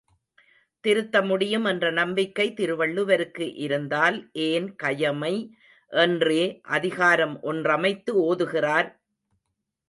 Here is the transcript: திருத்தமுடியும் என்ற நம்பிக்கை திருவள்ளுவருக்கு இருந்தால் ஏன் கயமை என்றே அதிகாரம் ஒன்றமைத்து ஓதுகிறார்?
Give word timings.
திருத்தமுடியும் 0.83 1.65
என்ற 1.65 1.91
நம்பிக்கை 1.91 2.53
திருவள்ளுவருக்கு 2.53 3.47
இருந்தால் 3.55 4.17
ஏன் 4.47 4.75
கயமை 4.83 5.33
என்றே 5.91 6.41
அதிகாரம் 6.69 7.37
ஒன்றமைத்து 7.43 8.13
ஓதுகிறார்? 8.25 8.89